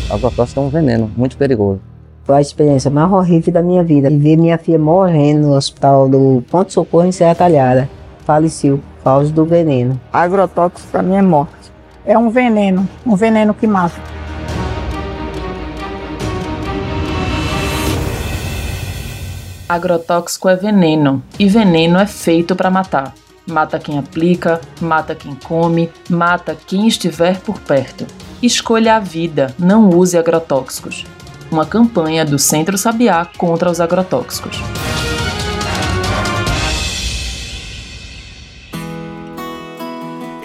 agrotóxico 0.09 0.59
é 0.59 0.63
um 0.63 0.69
veneno 0.69 1.11
muito 1.15 1.37
perigoso. 1.37 1.81
Foi 2.23 2.35
a 2.35 2.41
experiência 2.41 2.89
mais 2.89 3.11
horrível 3.11 3.53
da 3.53 3.61
minha 3.61 3.83
vida. 3.83 4.09
E 4.09 4.17
ver 4.17 4.37
minha 4.37 4.57
filha 4.57 4.79
morrendo 4.79 5.47
no 5.47 5.55
hospital 5.55 6.09
do 6.09 6.43
Ponto 6.49 6.73
Socorro 6.73 7.05
em 7.05 7.11
Serra 7.11 7.35
Talhada. 7.35 7.89
Faleceu 8.25 8.79
por 8.97 9.03
causa 9.03 9.31
do 9.31 9.45
veneno. 9.45 9.99
Agrotóxico 10.11 10.89
para 10.91 11.03
mim 11.03 11.15
é 11.15 11.21
morte. 11.21 11.71
É 12.05 12.17
um 12.17 12.29
veneno, 12.29 12.87
um 13.05 13.15
veneno 13.15 13.53
que 13.53 13.67
mata. 13.67 14.16
Agrotóxico 19.69 20.47
é 20.47 20.55
veneno 20.55 21.21
e 21.37 21.49
veneno 21.49 21.99
é 21.99 22.07
feito 22.07 22.55
para 22.55 22.71
matar. 22.71 23.13
Mata 23.45 23.77
quem 23.77 23.99
aplica, 23.99 24.61
mata 24.79 25.13
quem 25.13 25.35
come, 25.35 25.91
mata 26.09 26.55
quem 26.55 26.87
estiver 26.87 27.41
por 27.41 27.59
perto. 27.59 28.07
Escolha 28.41 28.95
a 28.95 28.99
vida, 28.99 29.53
não 29.59 29.89
use 29.89 30.17
agrotóxicos. 30.17 31.05
Uma 31.51 31.65
campanha 31.65 32.23
do 32.23 32.39
Centro 32.39 32.77
Sabiá 32.77 33.25
contra 33.37 33.69
os 33.69 33.81
agrotóxicos. 33.81 34.57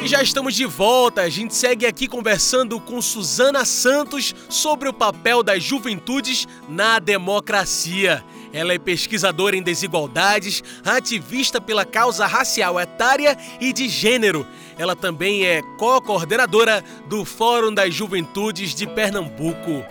E 0.02 0.08
já 0.08 0.20
estamos 0.20 0.56
de 0.56 0.66
volta. 0.66 1.22
A 1.22 1.28
gente 1.28 1.54
segue 1.54 1.86
aqui 1.86 2.08
conversando 2.08 2.80
com 2.80 3.00
Suzana 3.00 3.64
Santos 3.64 4.34
sobre 4.48 4.88
o 4.88 4.92
papel 4.92 5.44
das 5.44 5.62
juventudes 5.62 6.48
na 6.68 6.98
democracia. 6.98 8.24
Ela 8.52 8.74
é 8.74 8.78
pesquisadora 8.78 9.56
em 9.56 9.62
desigualdades, 9.62 10.62
ativista 10.84 11.60
pela 11.60 11.84
causa 11.84 12.26
racial 12.26 12.78
etária 12.78 13.36
e 13.60 13.72
de 13.72 13.88
gênero. 13.88 14.46
Ela 14.78 14.94
também 14.94 15.44
é 15.46 15.62
co-coordenadora 15.78 16.84
do 17.08 17.24
Fórum 17.24 17.72
das 17.72 17.94
Juventudes 17.94 18.74
de 18.74 18.86
Pernambuco. 18.86 19.84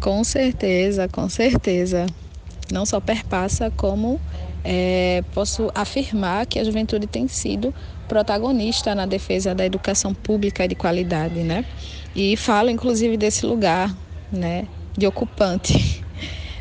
Com 0.00 0.24
certeza, 0.24 1.06
com 1.06 1.28
certeza. 1.28 2.06
Não 2.72 2.86
só 2.86 3.00
perpassa, 3.00 3.70
como 3.72 4.18
é, 4.64 5.22
posso 5.34 5.70
afirmar 5.74 6.46
que 6.46 6.58
a 6.58 6.64
juventude 6.64 7.06
tem 7.06 7.28
sido 7.28 7.74
protagonista 8.08 8.94
na 8.94 9.06
defesa 9.06 9.54
da 9.54 9.64
educação 9.64 10.12
pública 10.14 10.66
de 10.66 10.74
qualidade, 10.74 11.40
né? 11.44 11.64
E 12.16 12.36
falo 12.36 12.70
inclusive 12.70 13.16
desse 13.16 13.46
lugar, 13.46 13.94
né, 14.32 14.66
de 14.96 15.06
ocupante. 15.06 16.02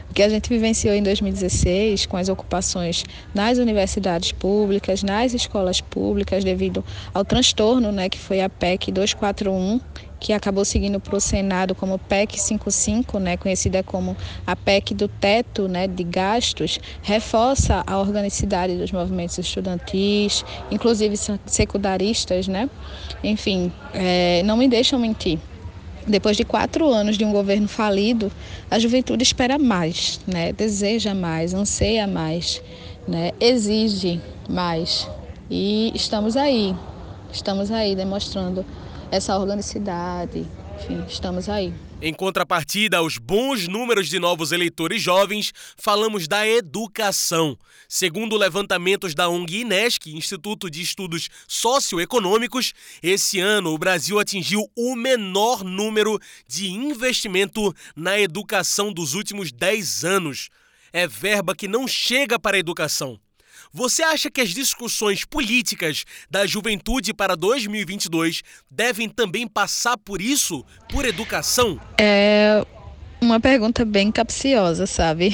O 0.10 0.14
que 0.18 0.24
a 0.24 0.30
gente 0.30 0.50
vivenciou 0.50 0.96
em 0.96 1.04
2016 1.04 2.08
com 2.08 2.18
as 2.18 2.28
ocupações 2.28 3.04
nas 3.36 3.60
universidades 3.60 4.32
públicas, 4.32 5.04
nas 5.04 5.32
escolas 5.36 5.80
públicas, 5.80 6.44
devido 6.44 6.84
ao 7.14 7.24
transtorno, 7.24 7.92
né, 7.92 8.10
que 8.10 8.18
foi 8.18 8.42
a 8.42 8.50
PEC 8.50 8.92
241 8.92 9.80
que 10.20 10.34
acabou 10.34 10.66
seguindo 10.66 11.00
para 11.00 11.16
o 11.16 11.20
Senado 11.20 11.76
como 11.76 12.00
PEC 12.00 12.40
55, 12.40 13.20
né, 13.20 13.38
conhecida 13.38 13.84
como 13.84 14.16
a 14.46 14.56
PEC 14.56 14.94
do 14.94 15.08
teto 15.08 15.68
né, 15.68 15.88
de 15.88 16.04
gastos, 16.04 16.80
reforça 17.02 17.84
a 17.86 18.00
organicidade 18.00 18.76
dos 18.78 18.92
movimentos 18.92 19.38
estudantis, 19.38 20.44
inclusive 20.72 21.16
secundaristas, 21.46 22.48
né? 22.48 22.70
Enfim, 23.24 23.72
é, 23.94 24.42
não 24.44 24.58
me 24.58 24.68
deixam 24.68 25.00
mentir. 25.00 25.40
Depois 26.08 26.38
de 26.38 26.46
quatro 26.46 26.88
anos 26.90 27.18
de 27.18 27.26
um 27.26 27.34
governo 27.34 27.68
falido, 27.68 28.32
a 28.72 28.80
juventude 28.80 29.24
espera 29.24 29.60
mais, 29.60 30.22
né? 30.26 30.54
deseja 30.54 31.14
mais, 31.14 31.54
anseia 31.54 32.08
mais, 32.08 32.62
né? 33.06 33.32
exige 33.42 34.22
mais. 34.50 35.10
E 35.50 35.92
estamos 35.94 36.38
aí, 36.38 36.74
estamos 37.32 37.72
aí 37.72 37.94
demonstrando 37.94 38.66
essa 39.12 39.38
organicidade. 39.38 40.46
Enfim, 40.78 41.04
estamos 41.08 41.50
aí. 41.50 41.74
Em 42.00 42.14
contrapartida 42.14 42.98
aos 42.98 43.18
bons 43.18 43.68
números 43.68 44.08
de 44.08 44.20
novos 44.20 44.52
eleitores 44.52 45.02
jovens, 45.02 45.52
falamos 45.76 46.28
da 46.28 46.48
educação. 46.48 47.58
Segundo 47.90 48.38
levantamentos 48.38 49.16
da 49.16 49.28
ONG 49.28 49.62
INESC, 49.62 50.16
Instituto 50.16 50.70
de 50.70 50.82
Estudos 50.82 51.28
Socioeconômicos, 51.48 52.74
esse 53.02 53.40
ano 53.40 53.74
o 53.74 53.78
Brasil 53.80 54.20
atingiu 54.20 54.70
o 54.76 54.96
menor 54.96 55.64
número 55.64 56.20
de 56.48 56.70
investimento 56.70 57.74
na 57.96 58.20
educação 58.20 58.94
dos 58.94 59.16
últimos 59.16 59.52
10 59.52 60.06
anos. 60.06 60.50
É 60.94 61.08
verba 61.08 61.56
que 61.56 61.68
não 61.68 61.88
chega 61.88 62.38
para 62.38 62.58
a 62.58 62.60
educação. 62.60 63.20
Você 63.78 64.02
acha 64.02 64.32
que 64.32 64.42
as 64.42 64.50
discussões 64.50 65.24
políticas 65.24 66.04
da 66.32 66.48
juventude 66.48 67.14
para 67.14 67.36
2022 67.36 68.42
devem 68.72 69.08
também 69.08 69.48
passar 69.48 69.96
por 70.00 70.20
isso, 70.20 70.66
por 70.92 71.06
educação? 71.06 71.80
É 72.00 72.66
uma 73.22 73.40
pergunta 73.40 73.86
bem 73.86 74.12
capciosa, 74.12 74.88
sabe? 74.88 75.30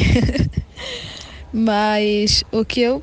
Mas 1.54 2.44
o 2.52 2.66
que 2.66 2.82
eu 2.82 3.02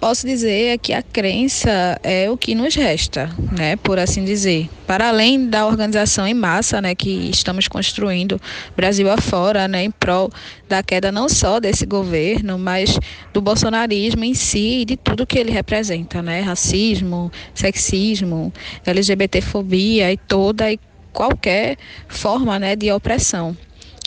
posso 0.00 0.26
dizer 0.26 0.72
é 0.72 0.78
que 0.78 0.94
a 0.94 1.02
crença 1.02 2.00
é 2.02 2.30
o 2.30 2.36
que 2.36 2.54
nos 2.54 2.74
resta, 2.74 3.30
né, 3.52 3.76
por 3.76 3.98
assim 3.98 4.24
dizer. 4.24 4.68
Para 4.86 5.08
além 5.08 5.48
da 5.48 5.66
organização 5.66 6.26
em 6.26 6.32
massa, 6.32 6.80
né, 6.80 6.94
que 6.94 7.28
estamos 7.28 7.68
construindo 7.68 8.40
Brasil 8.74 9.10
afora, 9.10 9.68
né, 9.68 9.84
em 9.84 9.90
prol 9.90 10.30
da 10.66 10.82
queda 10.82 11.12
não 11.12 11.28
só 11.28 11.60
desse 11.60 11.84
governo, 11.84 12.58
mas 12.58 12.98
do 13.32 13.42
bolsonarismo 13.42 14.24
em 14.24 14.32
si 14.32 14.80
e 14.80 14.84
de 14.86 14.96
tudo 14.96 15.26
que 15.26 15.38
ele 15.38 15.50
representa, 15.50 16.22
né, 16.22 16.40
racismo, 16.40 17.30
sexismo, 17.54 18.50
LGBTfobia 18.86 20.10
e 20.10 20.16
toda 20.16 20.72
e 20.72 20.80
qualquer 21.12 21.76
forma, 22.08 22.58
né, 22.58 22.74
de 22.74 22.90
opressão 22.90 23.56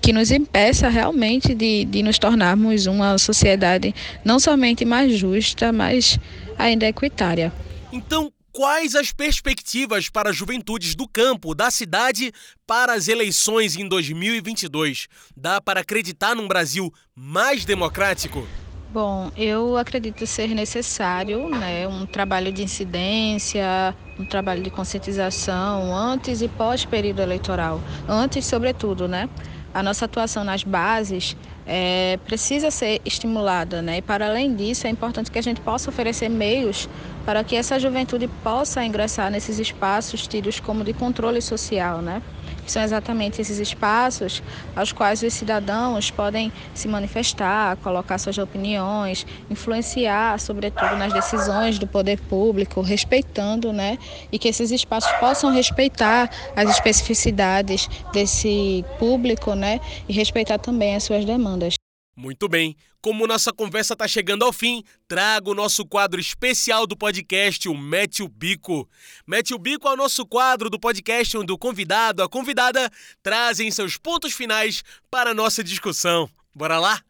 que 0.04 0.12
nos 0.12 0.32
impeça 0.32 0.90
realmente 0.90 1.56
de, 1.56 1.86
de 1.86 2.04
nos 2.04 2.20
tornarmos 2.20 2.88
uma 2.88 3.18
sociedade 3.18 3.96
não 4.26 4.38
somente 4.38 4.84
mais 4.84 5.18
justa, 5.18 5.72
mas 5.72 6.20
ainda 6.58 6.86
equitária. 6.86 7.54
Então, 7.90 8.30
quais 8.52 8.96
as 8.96 9.14
perspectivas 9.14 10.10
para 10.10 10.32
as 10.32 10.36
juventudes 10.36 10.94
do 10.94 11.08
campo, 11.08 11.56
da 11.56 11.72
cidade, 11.72 12.34
para 12.68 12.94
as 12.94 13.08
eleições 13.08 13.78
em 13.78 13.88
2022? 13.88 15.08
Dá 15.38 15.62
para 15.62 15.80
acreditar 15.80 16.36
num 16.36 16.50
Brasil 16.50 16.94
mais 17.16 17.64
democrático? 17.64 18.46
Bom, 18.92 19.32
eu 19.38 19.78
acredito 19.78 20.28
ser 20.28 20.50
necessário 20.50 21.50
né, 21.50 21.88
um 21.88 22.06
trabalho 22.06 22.52
de 22.52 22.62
incidência, 22.62 23.96
um 24.20 24.26
trabalho 24.26 24.62
de 24.62 24.70
conscientização 24.70 25.96
antes 25.96 26.42
e 26.42 26.50
pós 26.50 26.84
período 26.84 27.22
eleitoral. 27.22 27.82
Antes, 28.08 28.46
sobretudo, 28.46 29.08
né? 29.08 29.30
A 29.74 29.82
nossa 29.82 30.06
atuação 30.06 30.44
nas 30.44 30.64
bases 30.64 31.36
é, 31.66 32.20
precisa 32.26 32.70
ser 32.70 33.02
estimulada, 33.06 33.82
né? 33.82 33.98
E 33.98 34.02
para 34.02 34.28
além 34.28 34.56
disso, 34.56 34.86
é 34.86 34.90
importante 34.90 35.32
que 35.32 35.40
a 35.40 35.42
gente 35.42 35.62
possa 35.62 35.90
oferecer 35.90 36.30
meios 36.30 36.88
para 37.26 37.44
que 37.44 37.56
essa 37.56 37.80
juventude 37.80 38.28
possa 38.44 38.84
ingressar 38.84 39.32
nesses 39.32 39.60
espaços 39.60 40.28
tidos 40.28 40.60
como 40.60 40.84
de 40.84 40.94
controle 40.94 41.42
social, 41.42 42.02
né? 42.02 42.22
São 42.72 42.82
exatamente 42.82 43.42
esses 43.42 43.60
espaços 43.60 44.42
aos 44.76 44.92
quais 44.92 45.22
os 45.22 45.34
cidadãos 45.34 46.10
podem 46.12 46.52
se 46.74 46.88
manifestar, 46.88 47.78
colocar 47.78 48.18
suas 48.18 48.38
opiniões, 48.38 49.26
influenciar, 49.50 50.40
sobretudo, 50.40 50.96
nas 50.96 51.14
decisões 51.14 51.78
do 51.78 51.88
poder 51.88 52.20
público, 52.22 52.82
respeitando, 52.82 53.72
né? 53.74 53.98
E 54.32 54.40
que 54.40 54.48
esses 54.48 54.72
espaços 54.72 55.12
possam 55.20 55.52
respeitar 55.52 56.30
as 56.56 56.70
especificidades 56.70 57.90
desse 58.12 58.84
público, 58.98 59.54
né? 59.54 59.80
E 60.08 60.14
respeitar 60.14 60.58
também 60.58 60.96
as 60.96 61.04
suas 61.04 61.26
demandas. 61.26 61.83
Muito 62.16 62.48
bem. 62.48 62.76
Como 63.02 63.28
nossa 63.28 63.52
conversa 63.52 63.94
está 63.94 64.08
chegando 64.08 64.46
ao 64.46 64.54
fim, 64.54 64.84
trago 65.08 65.52
o 65.52 65.56
nosso 65.56 65.86
quadro 65.86 66.22
especial 66.22 66.86
do 66.86 66.96
podcast, 66.96 67.68
o 67.68 67.76
Mete 67.76 68.22
o 68.22 68.28
Bico. 68.28 68.88
Mete 69.26 69.54
o 69.54 69.58
Bico 69.58 69.88
é 69.88 69.94
o 69.94 69.98
nosso 69.98 70.26
quadro 70.26 70.70
do 70.70 70.80
podcast 70.80 71.36
onde 71.38 71.52
o 71.52 71.58
convidado, 71.58 72.22
a 72.22 72.30
convidada, 72.30 72.90
trazem 73.22 73.72
seus 73.72 73.98
pontos 73.98 74.34
finais 74.34 74.84
para 75.10 75.32
a 75.32 75.34
nossa 75.34 75.64
discussão. 75.64 76.30
Bora 76.54 76.80
lá? 76.80 77.02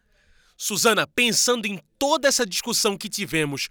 Suzana, 0.55 1.05
pensando 1.05 1.65
em 1.65 1.79
toda 1.99 2.27
essa 2.27 2.45
discussão 2.45 2.97
que 2.97 3.09
tivemos, 3.09 3.67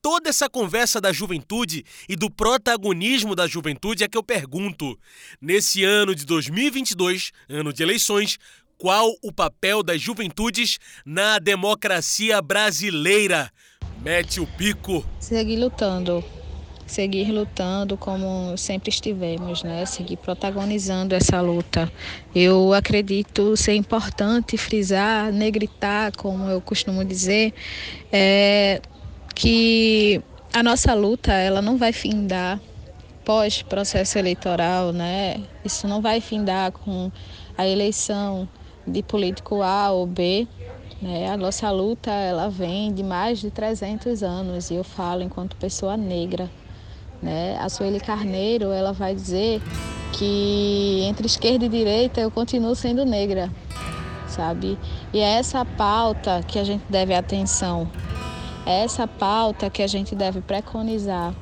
toda 0.00 0.28
essa 0.28 0.48
conversa 0.48 1.00
da 1.00 1.12
juventude 1.12 1.84
e 2.08 2.14
do 2.14 2.30
protagonismo 2.30 3.34
da 3.34 3.48
juventude 3.48 4.04
é 4.04 4.08
que 4.08 4.16
eu 4.16 4.22
pergunto: 4.22 4.96
nesse 5.40 5.82
ano 5.82 6.14
de 6.14 6.24
2022, 6.24 7.32
ano 7.48 7.72
de 7.72 7.82
eleições, 7.82 8.38
qual 8.78 9.10
o 9.22 9.32
papel 9.32 9.82
das 9.82 10.00
juventudes 10.00 10.78
na 11.04 11.38
democracia 11.38 12.40
brasileira? 12.42 13.50
Mete 14.02 14.40
o 14.40 14.46
pico. 14.46 15.04
Seguir 15.18 15.56
lutando. 15.56 16.22
Seguir 16.86 17.32
lutando 17.32 17.96
como 17.96 18.56
sempre 18.56 18.90
estivemos, 18.90 19.62
né? 19.64 19.84
Seguir 19.86 20.18
protagonizando 20.18 21.14
essa 21.14 21.40
luta. 21.40 21.90
Eu 22.34 22.72
acredito 22.72 23.56
ser 23.56 23.74
importante 23.74 24.56
frisar, 24.56 25.32
negritar, 25.32 26.12
como 26.16 26.48
eu 26.48 26.60
costumo 26.60 27.04
dizer, 27.04 27.52
é, 28.12 28.80
que 29.34 30.22
a 30.52 30.62
nossa 30.62 30.94
luta 30.94 31.32
ela 31.32 31.60
não 31.60 31.76
vai 31.76 31.92
findar 31.92 32.60
pós 33.24 33.62
processo 33.62 34.16
eleitoral, 34.16 34.92
né? 34.92 35.42
Isso 35.64 35.88
não 35.88 36.00
vai 36.00 36.20
findar 36.20 36.70
com 36.70 37.10
a 37.58 37.66
eleição 37.66 38.48
de 38.86 39.02
político 39.02 39.62
A 39.62 39.90
ou 39.90 40.06
B, 40.06 40.46
né? 41.00 41.28
A 41.28 41.36
nossa 41.36 41.70
luta 41.70 42.10
ela 42.10 42.48
vem 42.48 42.92
de 42.92 43.02
mais 43.02 43.38
de 43.38 43.50
300 43.50 44.22
anos 44.22 44.70
e 44.70 44.74
eu 44.74 44.84
falo 44.84 45.22
enquanto 45.22 45.56
pessoa 45.56 45.96
negra, 45.96 46.50
né? 47.22 47.58
A 47.58 47.68
Sueli 47.68 48.00
Carneiro 48.00 48.70
ela 48.70 48.92
vai 48.92 49.14
dizer 49.14 49.60
que 50.12 51.02
entre 51.04 51.26
esquerda 51.26 51.66
e 51.66 51.68
direita 51.68 52.20
eu 52.20 52.30
continuo 52.30 52.74
sendo 52.74 53.04
negra, 53.04 53.50
sabe? 54.26 54.78
E 55.12 55.18
é 55.18 55.38
essa 55.38 55.64
pauta 55.64 56.42
que 56.46 56.58
a 56.58 56.64
gente 56.64 56.84
deve 56.88 57.14
atenção, 57.14 57.90
é 58.64 58.84
essa 58.84 59.06
pauta 59.06 59.68
que 59.68 59.82
a 59.82 59.86
gente 59.86 60.14
deve 60.14 60.40
preconizar, 60.40 61.34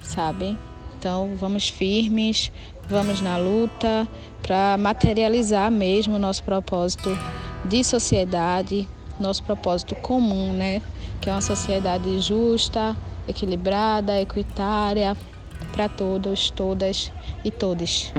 sabe? 0.00 0.58
Então 0.98 1.36
vamos 1.36 1.68
firmes, 1.68 2.50
vamos 2.88 3.20
na 3.20 3.36
luta 3.36 4.06
para 4.42 4.76
materializar 4.78 5.70
mesmo 5.70 6.16
o 6.16 6.18
nosso 6.18 6.42
propósito 6.44 7.16
de 7.64 7.82
sociedade, 7.82 8.88
nosso 9.18 9.42
propósito 9.42 9.94
comum, 9.96 10.52
né? 10.52 10.82
Que 11.20 11.30
é 11.30 11.32
uma 11.32 11.40
sociedade 11.40 12.20
justa, 12.20 12.96
equilibrada, 13.26 14.20
equitária 14.20 15.16
para 15.72 15.88
todos, 15.88 16.50
todas 16.50 17.10
e 17.42 17.50
todos. 17.50 18.12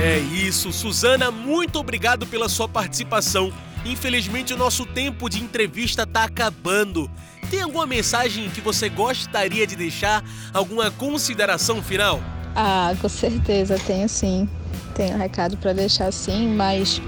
É 0.00 0.18
isso, 0.18 0.72
Suzana, 0.72 1.30
muito 1.30 1.78
obrigado 1.78 2.26
pela 2.26 2.48
sua 2.48 2.68
participação. 2.68 3.52
Infelizmente, 3.88 4.52
o 4.52 4.56
nosso 4.56 4.84
tempo 4.84 5.30
de 5.30 5.42
entrevista 5.42 6.02
está 6.02 6.24
acabando. 6.24 7.10
Tem 7.50 7.62
alguma 7.62 7.86
mensagem 7.86 8.50
que 8.50 8.60
você 8.60 8.90
gostaria 8.90 9.66
de 9.66 9.74
deixar? 9.74 10.22
Alguma 10.52 10.90
consideração 10.90 11.82
final? 11.82 12.20
Ah, 12.54 12.94
com 13.00 13.08
certeza, 13.08 13.78
tenho 13.86 14.06
sim. 14.06 14.46
Tenho 14.94 15.14
um 15.14 15.18
recado 15.18 15.56
para 15.56 15.72
deixar 15.72 16.12
sim, 16.12 16.48
mas 16.54 17.00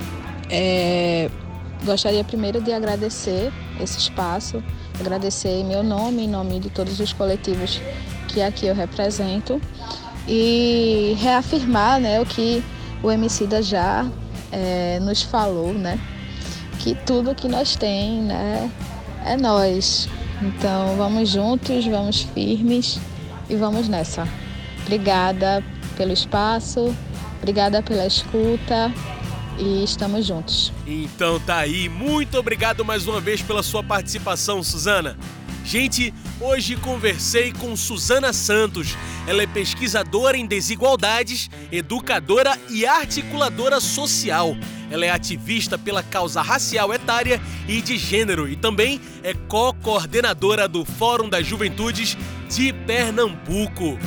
é, 0.49 1.31
gostaria 1.85 2.25
primeiro 2.25 2.63
de 2.63 2.73
agradecer 2.73 3.53
esse 3.79 3.99
espaço, 3.99 4.63
agradecer 4.99 5.51
em 5.51 5.65
meu 5.65 5.83
nome, 5.83 6.25
em 6.25 6.29
nome 6.29 6.61
de 6.61 6.71
todos 6.71 6.99
os 6.99 7.13
coletivos 7.13 7.79
que 8.29 8.41
aqui 8.41 8.67
eu 8.67 8.75
represento 8.75 9.61
e 10.27 11.15
reafirmar 11.19 12.01
né, 12.01 12.21
o 12.21 12.25
que 12.25 12.63
o 13.03 13.11
Emicida 13.11 13.63
já 13.63 14.07
é, 14.51 14.99
nos 15.01 15.23
falou, 15.23 15.75
né? 15.75 16.01
Que 16.81 16.95
tudo 17.07 17.35
que 17.35 17.47
nós 17.47 17.77
tem, 17.77 18.23
né, 18.23 18.71
é 19.25 19.37
nós. 19.37 20.09
Então 20.43 20.97
vamos 20.97 21.29
juntos, 21.29 21.87
vamos 21.87 22.23
firmes 22.23 22.99
e 23.49 23.55
vamos 23.55 23.87
nessa. 23.87 24.27
Obrigada 24.83 25.63
pelo 25.97 26.13
espaço, 26.13 26.95
obrigada 27.39 27.83
pela 27.83 28.07
escuta 28.07 28.93
e 29.59 29.85
estamos 29.85 30.27
juntos. 30.27 30.73
Então 30.87 31.39
tá 31.39 31.59
aí, 31.59 31.89
muito 31.89 32.39
obrigado 32.39 32.83
mais 32.83 33.07
uma 33.07 33.21
vez 33.21 33.43
pela 33.43 33.63
sua 33.63 33.85
participação, 33.85 34.63
Suzana. 34.63 35.19
Gente, 35.63 36.15
hoje 36.41 36.75
conversei 36.77 37.53
com 37.53 37.77
Suzana 37.77 38.33
Santos. 38.33 38.97
Ela 39.27 39.43
é 39.43 39.47
pesquisadora 39.47 40.37
em 40.37 40.47
desigualdades, 40.47 41.51
educadora 41.71 42.59
e 42.71 42.87
articuladora 42.87 43.79
social. 43.81 44.57
Ela 44.91 45.07
é 45.07 45.11
ativista 45.11 45.79
pela 45.79 46.03
causa 46.03 46.43
racial 46.43 46.93
etária 46.93 47.41
e 47.69 47.81
de 47.81 47.97
gênero 47.97 48.49
e 48.49 48.57
também 48.57 49.01
é 49.23 49.33
co-coordenadora 49.33 50.67
do 50.67 50.85
Fórum 50.85 51.29
das 51.29 51.47
Juventudes 51.47 52.17
de 52.49 52.73
Pernambuco. 52.73 53.99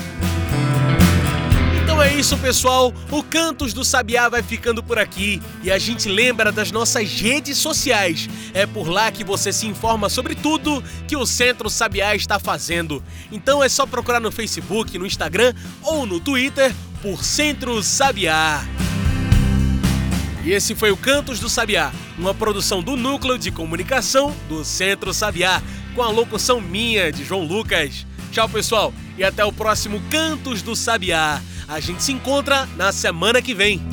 Então 1.94 2.02
é 2.02 2.16
isso, 2.16 2.36
pessoal. 2.38 2.92
O 3.12 3.22
Cantos 3.22 3.72
do 3.72 3.86
Sabiá 3.86 4.28
vai 4.28 4.42
ficando 4.42 4.82
por 4.82 4.98
aqui 4.98 5.40
e 5.62 5.72
a 5.72 5.78
gente 5.78 6.10
lembra 6.10 6.52
das 6.52 6.72
nossas 6.72 7.22
redes 7.22 7.58
sociais. 7.58 8.28
É 8.54 8.66
por 8.66 8.90
lá 8.90 9.12
que 9.12 9.24
você 9.24 9.54
se 9.54 9.68
informa 9.68 10.10
sobre 10.10 10.34
tudo 10.34 10.84
que 11.08 11.16
o 11.16 11.24
Centro 11.24 11.70
Sabiá 11.70 12.16
está 12.16 12.40
fazendo. 12.40 13.04
Então 13.32 13.64
é 13.64 13.70
só 13.70 13.86
procurar 13.86 14.20
no 14.20 14.32
Facebook, 14.32 14.98
no 14.98 15.06
Instagram 15.06 15.54
ou 15.84 16.06
no 16.08 16.20
Twitter 16.20 16.74
por 17.02 17.24
Centro 17.24 17.84
Sabiá. 17.84 18.64
E 20.44 20.52
esse 20.52 20.76
foi 20.76 20.92
o 20.92 20.98
Cantos 20.98 21.40
do 21.40 21.48
Sabiá, 21.48 21.92
uma 22.18 22.34
produção 22.34 22.84
do 22.84 22.98
Núcleo 22.98 23.38
de 23.38 23.50
Comunicação 23.50 24.36
do 24.50 24.66
Centro 24.66 25.14
Sabiá, 25.14 25.62
com 25.96 26.02
a 26.02 26.10
locução 26.10 26.60
minha 26.60 27.12
de 27.12 27.24
João 27.24 27.46
Lucas. 27.46 28.06
Tchau, 28.30 28.50
pessoal, 28.50 28.94
e 29.18 29.24
até 29.24 29.46
o 29.46 29.54
próximo 29.54 30.02
Cantos 30.10 30.62
do 30.62 30.76
Sabiá. 30.76 31.42
A 31.68 31.80
gente 31.80 32.04
se 32.04 32.12
encontra 32.12 32.68
na 32.76 32.92
semana 32.92 33.42
que 33.42 33.54
vem. 33.54 33.93